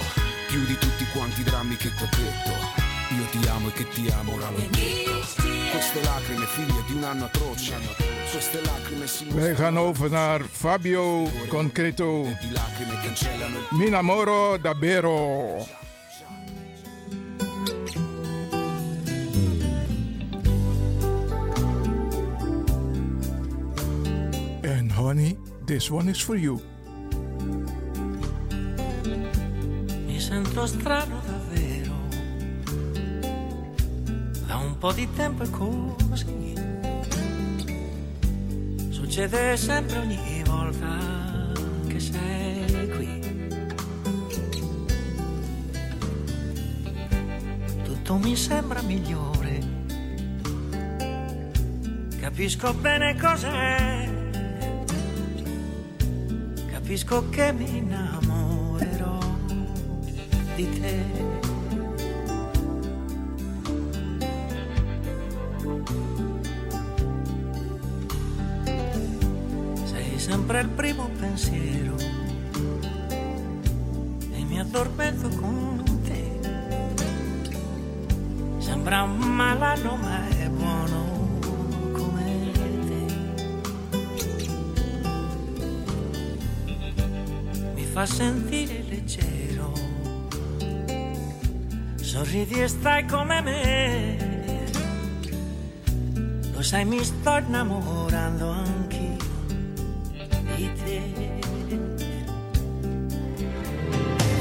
più 0.49 0.65
di 0.65 0.77
tutti 0.79 1.05
quanti 1.13 1.43
drammi 1.43 1.77
che 1.77 1.89
t'ho 1.95 2.09
detto. 2.17 2.87
Io 3.17 3.25
ti 3.31 3.49
amo 3.49 3.69
e 3.69 3.73
che 3.73 3.89
ti 3.89 4.07
amo 4.11 4.35
ora 4.35 4.51
lo. 4.51 4.57
Queste 5.71 6.03
lacrime 6.03 6.47
figlie 6.47 6.83
di 6.87 6.95
un 6.95 7.05
anno 7.05 7.25
atroce. 7.25 7.75
Queste 8.31 8.61
lacrime 8.63 9.07
si 9.07 9.27
Wij 9.33 9.55
gaan 9.55 9.79
over 9.79 10.11
naar 10.11 10.43
Fabio 10.43 11.31
Concreto. 11.49 12.23
di 12.41 12.51
lacrime 12.51 13.01
cancellano 13.03 13.57
il 13.59 13.67
Minamoro 13.71 14.59
Davvero. 14.59 15.67
And 24.63 24.91
honey, 24.93 25.37
this 25.67 25.91
one 25.91 26.09
is 26.09 26.21
for 26.21 26.37
you. 26.37 26.61
Sento 30.29 30.67
strano 30.67 31.23
davvero. 31.25 31.95
Da 34.47 34.57
un 34.57 34.77
po' 34.77 34.93
di 34.93 35.09
tempo 35.15 35.43
è 35.43 35.49
così. 35.49 36.53
Succede 38.91 39.57
sempre 39.57 39.97
ogni 39.97 40.43
volta 40.45 41.51
che 41.87 41.99
sei 41.99 42.89
qui. 42.91 43.21
Tutto 47.85 48.17
mi 48.19 48.37
sembra 48.37 48.83
migliore. 48.83 49.61
Capisco 52.21 52.75
bene 52.75 53.17
cos'è. 53.17 54.11
Capisco 56.71 57.31
che 57.31 57.53
mi 57.55 57.79
innamorerò 57.79 58.38
di 60.59 60.81
te. 60.81 60.97
Sei 69.85 70.19
sempre 70.19 70.61
il 70.63 70.69
primo 70.71 71.09
pensiero 71.17 71.95
e 74.33 74.45
mi 74.45 74.59
addormento 74.59 75.29
con 75.29 76.01
te. 76.03 76.41
Sembra 78.59 79.03
un 79.03 79.17
malanno 79.17 79.95
ma 79.95 80.29
è 80.29 80.49
buono 80.49 81.19
fa 87.99 88.07
sentire 88.07 88.88
sorridi 92.29 92.61
e 92.61 92.69
stai 92.69 93.07
come 93.07 93.41
me. 93.41 94.17
Lo 96.53 96.63
sai, 96.63 96.85
mi 96.85 97.03
sto 97.03 97.37
innamorando 97.39 98.51
anch'io 98.51 99.17
di 100.57 100.71
te. 100.83 101.01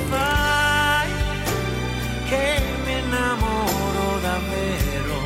Vai, 0.09 1.09
che 2.27 2.61
mi 2.83 2.99
innamoro 2.99 4.19
davvero 4.21 5.19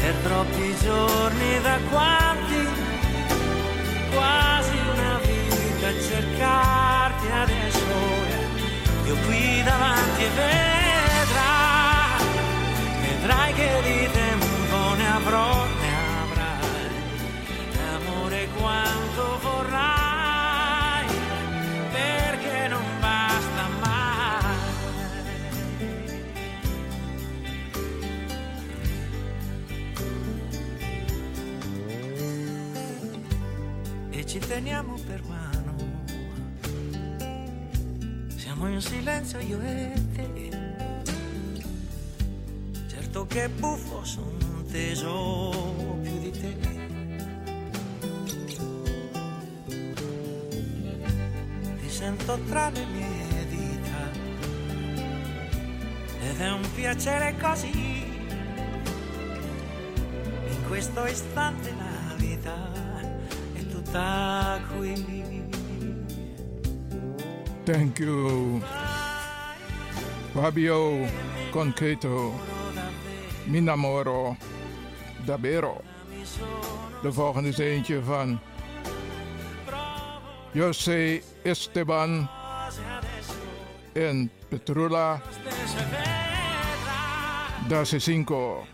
per 0.00 0.14
troppi 0.24 0.76
giorni 0.82 1.60
da 1.62 1.78
quanti, 1.90 2.66
quasi 4.10 4.76
una 4.94 5.18
vita 5.18 5.88
a 5.88 6.00
cercarti 6.08 7.26
adesso. 7.30 8.30
Io 9.04 9.16
qui 9.26 9.62
davanti 9.62 10.22
e 10.22 10.28
vedrai, 10.28 10.71
ci 34.32 34.38
teniamo 34.38 34.94
per 35.06 35.22
mano. 35.24 35.74
Siamo 38.34 38.66
in 38.66 38.80
silenzio 38.80 39.38
io 39.40 39.60
e 39.60 39.92
te. 40.14 40.48
Certo 42.86 43.26
che 43.26 43.50
buffo 43.50 44.02
son 44.04 44.64
teso 44.70 45.98
più 46.00 46.18
di 46.18 46.30
te. 46.30 46.56
Ti 51.80 51.90
sento 51.90 52.38
tra 52.48 52.70
le 52.70 52.86
mie 52.86 53.46
dita 53.50 54.10
ed 56.22 56.40
è 56.40 56.50
un 56.52 56.66
piacere 56.74 57.36
così. 57.38 58.02
In 60.48 60.64
questo 60.68 61.04
istante 61.04 61.81
Thank 67.64 67.98
you. 67.98 68.62
Fabio 70.32 71.06
Conceto. 71.50 72.32
Minamoro. 73.46 74.36
Davvero. 75.26 75.82
De 77.02 77.12
volgende 77.12 77.48
is 77.48 77.58
eentje 77.58 78.02
van 78.02 78.40
José 80.54 81.22
Esteban 81.42 82.28
en 83.92 84.30
Petrula 84.48 85.20
da 87.68 87.84
cinco. 87.84 88.66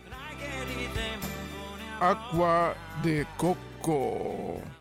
Aqua 2.00 2.74
de 3.02 3.26
Coco. 3.36 4.77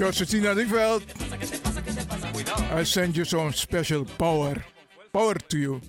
Josefina 0.00 0.54
Riveld. 0.54 1.02
I 2.72 2.84
send 2.84 3.18
you 3.18 3.26
some 3.26 3.52
special 3.52 4.06
power. 4.06 4.56
Power 5.12 5.34
to 5.34 5.58
you. 5.58 5.80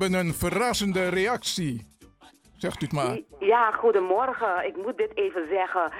Hebben 0.00 0.20
een 0.20 0.34
verrassende 0.34 1.08
reactie. 1.08 1.86
Zegt 2.56 2.82
u 2.82 2.84
het 2.84 2.94
maar. 2.94 3.18
Ja, 3.38 3.70
goedemorgen. 3.70 4.66
Ik 4.66 4.76
moet 4.76 4.96
dit 4.96 5.16
even 5.16 5.48
zeggen. 5.48 5.92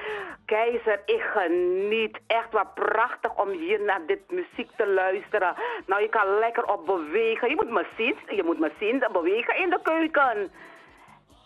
Keizer, 0.44 1.02
ik 1.04 1.20
geniet 1.20 2.18
echt 2.26 2.52
wat 2.52 2.74
prachtig 2.74 3.36
om 3.36 3.50
hier 3.50 3.80
naar 3.82 4.00
dit 4.06 4.20
muziek 4.30 4.70
te 4.76 4.86
luisteren. 4.86 5.54
Nou, 5.86 6.02
je 6.02 6.08
kan 6.08 6.38
lekker 6.38 6.64
op 6.64 6.86
bewegen. 6.86 7.48
Je 7.48 7.54
moet 7.54 7.70
me 7.70 7.86
zien, 7.96 8.16
je 8.36 8.42
moet 8.44 8.58
me 8.58 8.70
zien 8.80 9.04
bewegen 9.12 9.56
in 9.56 9.70
de 9.70 9.80
keuken. 9.82 10.50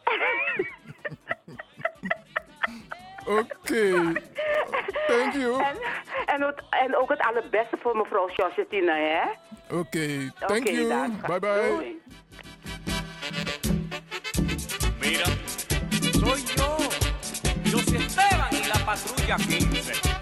Oké. 3.28 4.12
Thank 5.06 5.32
you. 5.34 5.62
En, 5.62 5.76
en, 6.26 6.42
het- 6.42 6.62
en 6.70 6.96
ook 6.96 7.08
het 7.10 7.20
allerbeste 7.20 7.76
voor 7.80 7.96
mevrouw 7.96 8.28
Josjetina, 8.34 8.94
hè? 8.94 9.20
Oké. 9.76 10.30
Thank 10.38 10.60
Oké, 10.60 10.70
you. 10.70 11.10
Bye 11.26 11.38
bye. 11.38 11.68
Doei. 11.68 12.00
Mira, 15.00 15.24
soy 16.12 16.40
yo, 16.56 16.76
José 17.70 17.96
Esteban 17.96 18.48
y 18.50 18.66
la 18.68 18.84
patrulla 18.84 19.36
15. 19.36 20.17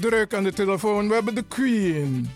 Druk 0.00 0.34
aan 0.34 0.44
de 0.44 0.52
telefoon. 0.52 1.08
We 1.08 1.14
hebben 1.14 1.34
de 1.34 1.46
Queen. 1.48 2.30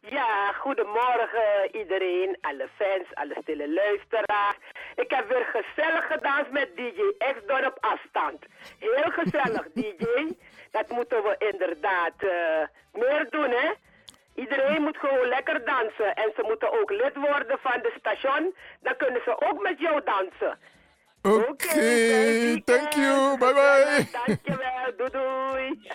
Ja, 0.00 0.52
goedemorgen 0.52 1.76
iedereen, 1.80 2.36
alle 2.40 2.68
fans, 2.78 3.08
alle 3.14 3.36
stille 3.42 3.72
luisteraars. 3.72 4.58
Ik 4.96 5.10
heb 5.10 5.28
weer 5.28 5.46
gezellig 5.56 6.06
gedanst 6.06 6.50
met 6.50 6.68
DJ 6.76 7.00
X-Don 7.18 7.66
op 7.66 7.78
afstand. 7.80 8.38
Heel 8.78 9.10
gezellig, 9.10 9.66
DJ. 9.78 10.06
Dat 10.70 10.88
moeten 10.88 11.22
we 11.22 11.50
inderdaad 11.52 12.16
eh, 12.18 12.62
meer 12.92 13.26
doen, 13.30 13.50
hè? 13.50 13.68
Iedereen 14.34 14.82
moet 14.82 14.96
gewoon 14.96 15.28
lekker 15.28 15.64
dansen. 15.64 16.14
En 16.14 16.32
ze 16.36 16.42
moeten 16.48 16.80
ook 16.80 16.90
lid 16.90 17.14
worden 17.14 17.58
van 17.60 17.78
de 17.82 17.92
station. 17.98 18.54
Dan 18.80 18.96
kunnen 18.96 19.20
ze 19.24 19.40
ook 19.48 19.62
met 19.62 19.78
jou 19.78 20.00
dansen. 20.04 20.58
Oké. 21.24 22.60
Thank 22.64 22.96
you. 22.96 23.36
Bye 23.38 23.54
bye. 23.54 24.08
Dankjewel, 24.12 24.92
doei 24.96 25.10
doei. 25.10 25.94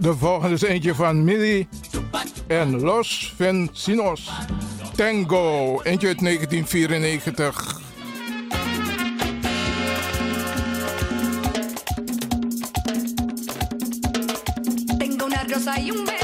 De 0.00 0.14
volgende 0.14 0.54
is 0.54 0.62
eentje 0.62 0.94
van 0.94 1.24
Millie 1.24 1.68
en 2.46 2.80
Los 2.80 3.34
Vencinos. 3.36 4.30
Tango, 4.96 5.80
eentje 5.82 6.06
uit 6.06 6.20
1994. 6.20 7.80
Tengo 14.98 15.24
una 15.24 15.44
rosa 15.48 15.80
y 15.80 15.90
un 15.90 16.19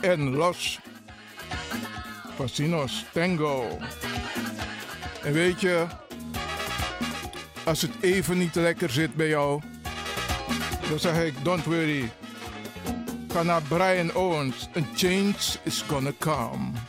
En 0.00 0.36
Los 0.36 0.78
Pasinos 2.36 3.04
Tango. 3.12 3.78
En 5.22 5.32
weet 5.32 5.60
je, 5.60 5.86
als 7.64 7.82
het 7.82 7.90
even 8.00 8.38
niet 8.38 8.54
lekker 8.54 8.90
zit 8.90 9.14
bij 9.14 9.28
jou, 9.28 9.62
dan 10.88 10.98
zeg 10.98 11.24
ik, 11.24 11.44
don't 11.44 11.64
worry. 11.64 12.10
Ga 13.28 13.42
naar 13.42 13.62
Brian 13.62 14.14
Owens, 14.14 14.68
a 14.76 14.80
change 14.94 15.58
is 15.62 15.84
gonna 15.88 16.12
come. 16.18 16.83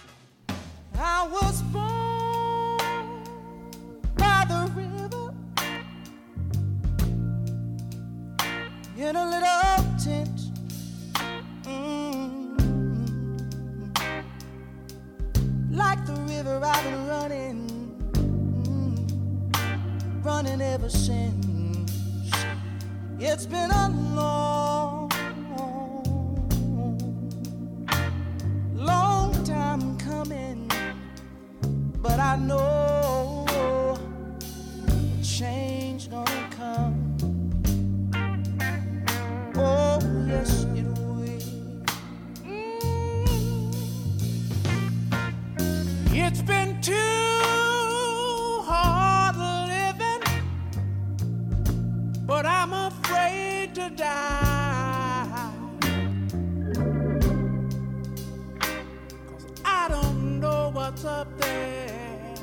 Up 61.08 61.28
there 61.40 62.34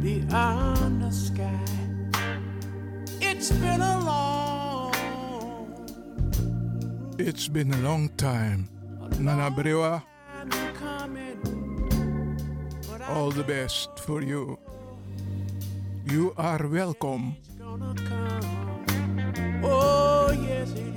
beyond 0.00 1.02
the 1.02 1.10
sky. 1.10 1.64
It's 3.20 3.50
been 3.50 3.80
a 3.80 3.98
long, 4.00 4.94
It's 7.18 7.48
been 7.48 7.72
a 7.72 7.78
long 7.78 8.08
time. 8.16 8.68
Nana 9.18 9.50
Brewa, 9.50 10.02
time 10.50 10.74
coming. 10.74 12.36
But 12.88 13.02
I 13.02 13.12
all 13.12 13.30
the 13.30 13.44
best 13.44 13.98
for 13.98 14.22
you. 14.22 14.58
You 16.06 16.32
are 16.36 16.66
welcome. 16.66 17.36
Oh 19.62 20.32
yes, 20.32 20.72
it 20.72 20.89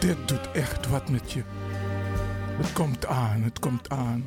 Dit 0.00 0.28
doet 0.28 0.50
echt 0.52 0.88
wat 0.88 1.08
met 1.08 1.32
je. 1.32 1.42
Het 2.56 2.72
komt 2.72 3.06
aan, 3.06 3.42
het 3.42 3.58
komt 3.58 3.90
aan. 3.90 4.26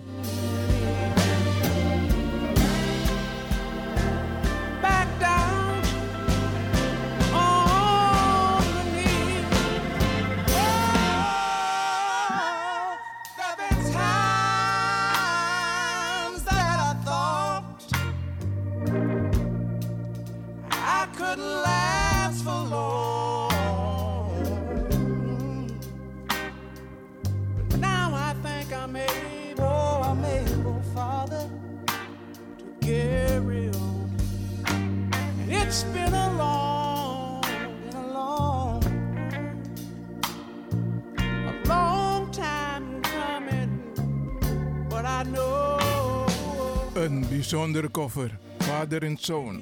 Een 46.93 47.25
bijzondere 47.29 47.91
cover. 47.91 48.37
Vader 48.57 49.03
en 49.03 49.17
zoon. 49.19 49.61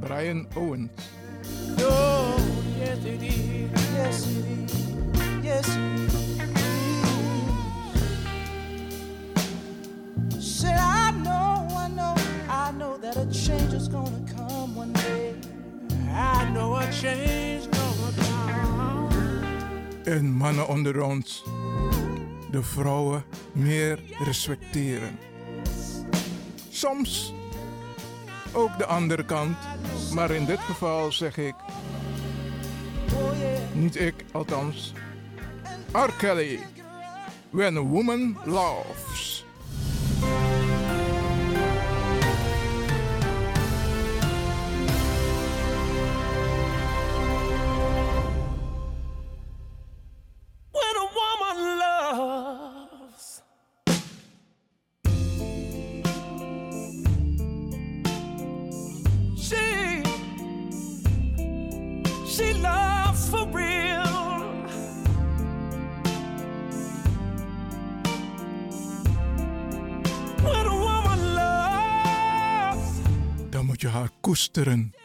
Brian 0.00 0.46
Owens. 0.54 0.90
No, 1.76 2.34
yes 2.78 3.04
it 3.04 3.22
is, 3.22 3.70
yes 3.94 4.26
it 4.26 4.44
is, 4.64 4.72
yes 5.42 5.66
it 5.66 5.98
is. 5.98 6.12
Said 10.38 10.78
I 10.78 11.10
know, 11.22 11.68
I 11.70 11.88
know, 11.88 12.14
I 12.48 12.70
know 12.76 12.98
that 13.00 13.16
a 13.16 13.26
change 13.32 13.62
change 13.62 13.74
is 13.74 13.88
gonna 13.88 14.24
come 14.36 14.76
one 14.76 14.92
day. 14.92 15.34
I 16.10 16.50
know 16.52 16.76
a 16.76 16.86
change 16.92 17.68
gonna 17.70 18.12
come. 18.16 19.08
En 20.04 20.32
mannen 20.32 20.68
onder 20.68 21.02
ons 21.02 21.44
de 22.50 22.62
vrouwen 22.62 23.24
meer 23.52 23.98
respecteren. 24.24 25.18
Soms 26.82 27.32
ook 28.52 28.78
de 28.78 28.86
andere 28.86 29.24
kant, 29.24 29.56
maar 30.14 30.30
in 30.30 30.44
dit 30.44 30.58
geval 30.58 31.12
zeg 31.12 31.36
ik, 31.36 31.54
niet 33.72 34.00
ik 34.00 34.14
althans, 34.32 34.92
R. 35.92 36.12
Kelly, 36.18 36.58
When 37.50 37.76
a 37.76 37.80
Woman 37.80 38.38
Loves. 38.44 39.41
Haar 74.50 75.01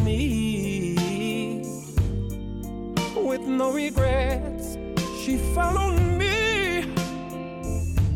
me 0.00 1.60
with 3.16 3.40
no 3.42 3.72
regrets. 3.72 4.76
She 5.22 5.36
followed 5.54 5.98
me 5.98 6.82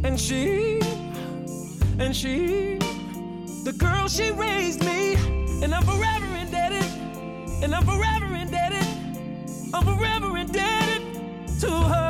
and 0.04 0.18
she 0.18 0.80
and 1.98 2.14
she 2.14 2.78
the 3.64 3.74
girl 3.76 4.08
she 4.08 4.30
raised 4.30 4.84
me 4.84 5.14
and 5.62 5.74
I'm 5.74 5.82
forever 5.82 6.26
indebted 6.36 6.84
and 7.62 7.74
I'm 7.74 7.84
forever 7.84 8.34
indebted 8.34 8.86
I'm 9.74 9.84
forever 9.84 10.36
indebted 10.38 11.02
to 11.60 11.70
her 11.70 12.07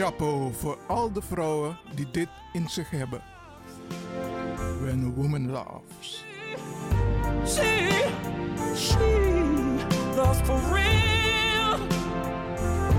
Chapeau 0.00 0.52
voor 0.52 0.78
al 0.86 1.12
de 1.12 1.22
vrouwen 1.22 1.78
die 1.94 2.10
dit 2.10 2.28
in 2.52 2.68
zich 2.68 2.90
hebben. 2.90 3.22
When 4.80 5.04
a 5.04 5.20
woman 5.20 5.50
loves. 5.50 6.24
She, 7.46 7.88
she 8.76 8.98
loves 10.16 10.40
for 10.40 10.60
real. 10.72 11.78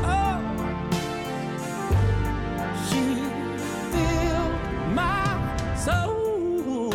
Oh, 0.04 0.40
she 2.88 3.16
filled 3.92 4.54
my 4.94 5.38
soul 5.78 6.90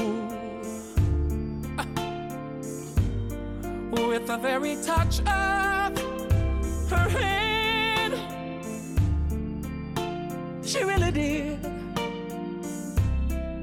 with 4.09 4.27
the 4.27 4.39
very 4.39 4.77
touch 4.77 5.21
of 5.21 5.93
her 6.91 7.09
hand. 7.11 7.36
Did. 11.17 11.64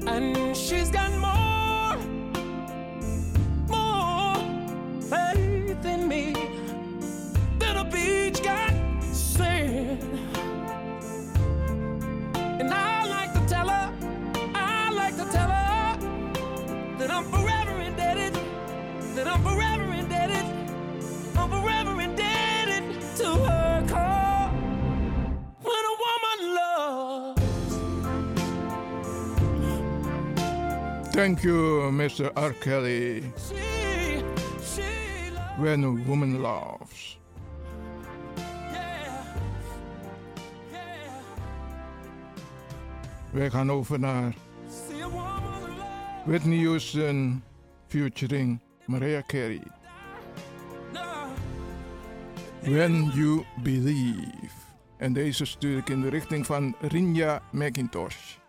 And 0.08 0.56
she's 0.56 0.90
got 0.90 1.12
more, 1.12 1.96
more 3.68 4.34
faith 5.00 5.84
in 5.84 6.08
me 6.08 6.34
than 7.60 7.76
a 7.76 7.84
beach 7.84 8.42
got 8.42 8.72
sand. 9.12 10.02
And 12.34 12.74
I 12.74 13.06
like 13.06 13.32
to 13.34 13.46
tell 13.46 13.68
her, 13.68 13.94
I 14.56 14.90
like 14.90 15.14
to 15.14 15.24
tell 15.30 15.48
her 15.48 15.96
that 16.98 17.10
I'm 17.12 17.24
forever 17.26 17.80
indebted, 17.82 18.34
that 19.14 19.28
I'm 19.28 19.40
forever 19.44 19.63
Thank 31.14 31.44
you, 31.44 31.92
Mr. 31.92 32.32
R. 32.34 32.52
Kelly. 32.54 33.22
When 35.58 35.84
a 35.84 36.08
woman 36.08 36.40
loves. 36.40 37.18
Wij 43.30 43.50
gaan 43.50 43.70
over 43.70 43.98
naar 43.98 44.34
Whitney 46.24 46.64
Houston 46.64 47.42
featuring 47.86 48.60
Mariah 48.86 49.26
Carey. 49.26 49.62
When 52.60 53.04
You 53.04 53.44
Believe. 53.62 54.54
En 54.96 55.12
deze 55.12 55.44
stuur 55.44 55.78
ik 55.78 55.88
in 55.88 56.00
de 56.00 56.08
richting 56.08 56.46
van 56.46 56.76
Rinja 56.80 57.42
McIntosh. 57.52 58.43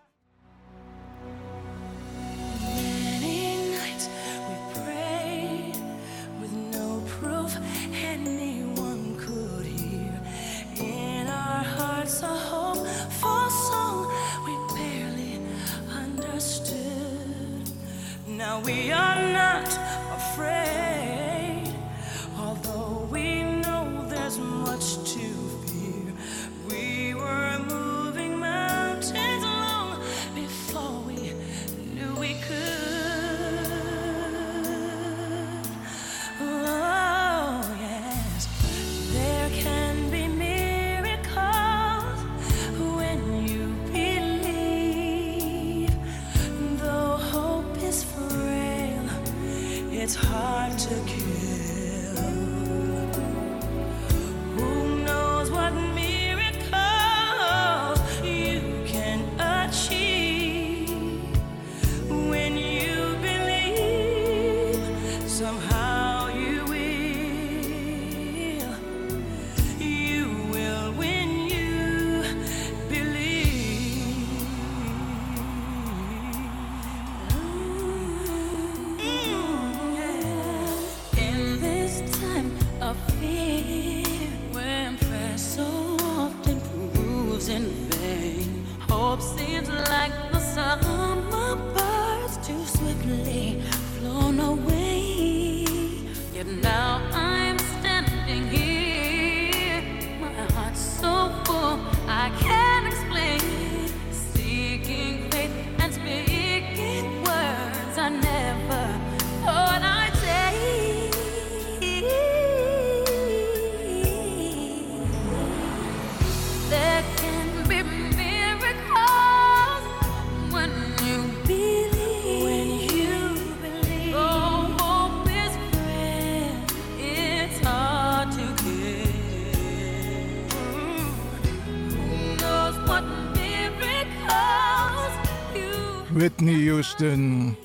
Houston 136.98 137.58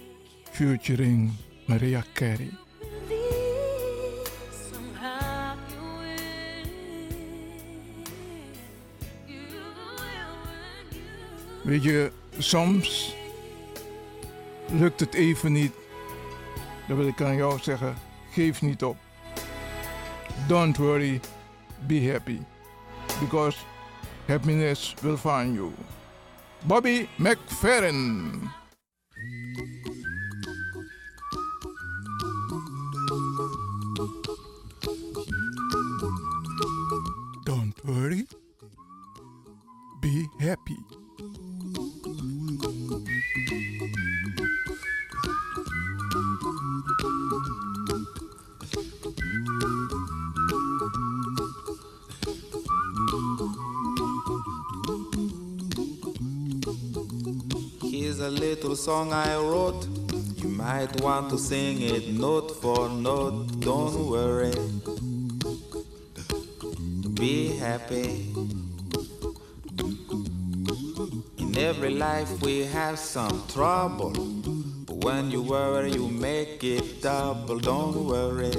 featuring 0.51 1.31
Maria 1.66 2.03
Carey. 2.14 2.51
Weet 11.62 11.83
je, 11.83 12.12
soms 12.39 13.14
lukt 14.70 15.01
het 15.01 15.14
even 15.14 15.53
niet. 15.53 15.72
Dan 16.89 16.97
wil 16.97 17.07
ik 17.07 17.20
aan 17.20 17.37
jou 17.37 17.59
zeggen, 17.59 17.95
geef 18.31 18.62
niet 18.62 18.85
op. 18.85 18.97
Don't 20.49 20.76
worry, 20.76 21.20
be 21.87 22.11
happy. 22.12 22.39
Because 23.20 23.59
happiness 24.26 24.95
will 25.01 25.16
find 25.16 25.55
you. 25.55 25.72
Bobby 26.64 27.07
McFerrin. 27.16 28.59
Happy. 40.51 40.76
Here's 57.82 58.18
a 58.18 58.28
little 58.28 58.74
song 58.74 59.12
I 59.12 59.36
wrote. 59.36 59.86
You 60.36 60.48
might 60.48 61.01
want 61.01 61.30
to 61.30 61.38
sing 61.38 61.80
it 61.80 62.09
note 62.09 62.51
for 62.61 62.88
note. 62.88 63.61
Don't 63.61 64.09
worry. 64.11 64.55
Be 67.14 67.57
happy. 67.57 68.59
Every 71.61 71.90
life 71.90 72.40
we 72.40 72.64
have 72.64 72.98
some 72.98 73.44
trouble. 73.48 74.12
But 74.86 75.04
when 75.04 75.30
you 75.30 75.42
worry, 75.42 75.92
you 75.92 76.08
make 76.08 76.64
it 76.64 77.02
double. 77.02 77.58
Don't 77.58 78.06
worry. 78.06 78.52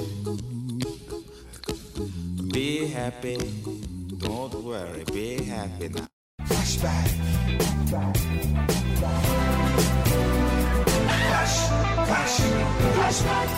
Be 2.54 2.88
happy. 2.88 3.38
Don't 4.18 4.54
worry. 4.64 5.04
Be 5.12 5.44
happy 5.44 5.90
now. 5.90 6.08
Flashback. 6.46 7.08
Flash, 11.32 11.58
flash, 12.08 12.40
flashback. 12.96 13.50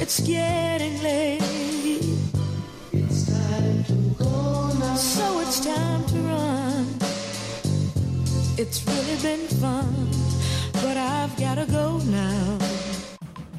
It's 0.00 0.20
getting 0.20 0.65
It's 8.58 8.82
really 8.86 9.20
been 9.22 9.46
fun, 9.60 10.08
but 10.72 10.96
I've 10.96 11.36
gotta 11.36 11.66
go 11.70 12.00
now. 12.04 12.56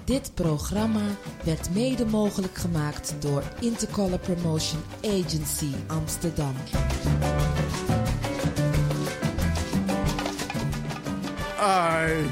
Dit 0.05 0.31
programma 0.33 1.01
werd 1.43 1.73
mede 1.73 2.05
mogelijk 2.05 2.57
gemaakt 2.57 3.13
door 3.19 3.43
Intercolor 3.59 4.19
Promotion 4.19 4.81
Agency 5.03 5.71
Amsterdam. 5.87 6.53
Ai, 11.59 12.31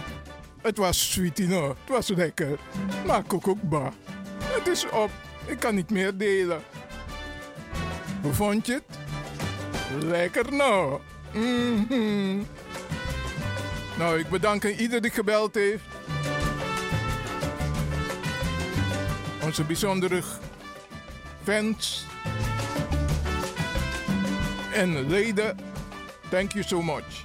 het 0.62 0.78
was 0.78 1.12
sweet, 1.12 1.38
you 1.38 1.50
know. 1.50 1.68
Het 1.68 1.90
was 1.90 2.08
lekker. 2.08 2.60
Maar 3.06 3.24
kokokba. 3.24 3.92
Het 4.44 4.68
is 4.68 4.90
op. 4.90 5.10
Ik 5.46 5.60
kan 5.60 5.76
niet 5.76 5.90
meer 5.90 6.18
delen. 6.18 6.62
Hoe 8.22 8.34
vond 8.34 8.66
je 8.66 8.74
het? 8.74 8.98
Lekker 10.04 10.54
nou. 10.54 11.00
Mhm. 11.36 12.44
Nou, 13.98 14.20
ik 14.20 14.30
bedank 14.30 14.64
ieder 14.64 15.02
die 15.02 15.12
gebeld 15.12 15.56
heeft. 15.56 15.84
Onze 19.44 19.64
bijzondere 19.64 20.22
fans 21.44 22.06
en 24.74 25.08
leden. 25.08 25.58
Thank 26.30 26.52
you 26.52 26.64
so 26.64 26.82
much. 26.82 27.24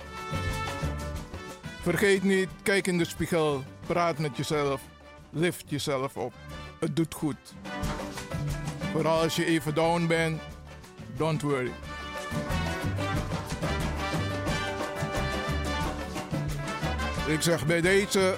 Vergeet 1.82 2.22
niet, 2.22 2.48
kijk 2.62 2.86
in 2.86 2.98
de 2.98 3.04
spiegel, 3.04 3.64
praat 3.86 4.18
met 4.18 4.36
jezelf, 4.36 4.80
lift 5.30 5.64
jezelf 5.66 6.16
op. 6.16 6.32
Het 6.78 6.96
doet 6.96 7.14
goed. 7.14 7.54
Vooral 8.92 9.22
als 9.22 9.36
je 9.36 9.44
even 9.44 9.74
down 9.74 10.06
bent, 10.06 10.40
don't 11.16 11.42
worry. 11.42 11.72
Ik 17.30 17.42
zeg 17.42 17.66
bij 17.66 17.80
deze 17.80 18.34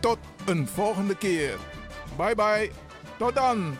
tot 0.00 0.18
een 0.46 0.68
volgende 0.68 1.16
keer. 1.16 1.56
Bye 2.16 2.34
bye. 2.34 2.70
Tot 3.18 3.34
dan. 3.34 3.78